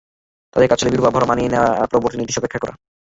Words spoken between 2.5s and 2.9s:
করা।